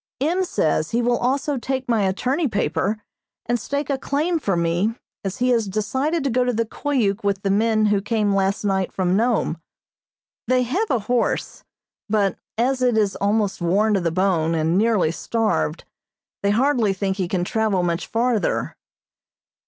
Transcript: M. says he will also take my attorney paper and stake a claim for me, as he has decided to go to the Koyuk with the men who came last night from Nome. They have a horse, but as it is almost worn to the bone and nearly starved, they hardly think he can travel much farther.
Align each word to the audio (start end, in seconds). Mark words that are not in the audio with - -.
M. 0.19 0.43
says 0.43 0.89
he 0.89 1.01
will 1.03 1.19
also 1.19 1.59
take 1.59 1.87
my 1.87 2.07
attorney 2.07 2.47
paper 2.47 2.97
and 3.45 3.59
stake 3.59 3.87
a 3.87 3.99
claim 3.99 4.39
for 4.39 4.57
me, 4.57 4.95
as 5.23 5.37
he 5.37 5.49
has 5.49 5.67
decided 5.67 6.23
to 6.23 6.31
go 6.31 6.43
to 6.43 6.51
the 6.53 6.65
Koyuk 6.65 7.23
with 7.23 7.43
the 7.43 7.51
men 7.51 7.85
who 7.85 8.01
came 8.01 8.33
last 8.33 8.63
night 8.65 8.91
from 8.91 9.15
Nome. 9.15 9.59
They 10.47 10.63
have 10.63 10.89
a 10.89 10.97
horse, 11.05 11.63
but 12.09 12.35
as 12.57 12.81
it 12.81 12.97
is 12.97 13.15
almost 13.17 13.61
worn 13.61 13.93
to 13.93 14.01
the 14.01 14.09
bone 14.09 14.55
and 14.55 14.75
nearly 14.75 15.11
starved, 15.11 15.83
they 16.41 16.49
hardly 16.49 16.93
think 16.93 17.17
he 17.17 17.27
can 17.27 17.43
travel 17.43 17.83
much 17.83 18.07
farther. 18.07 18.75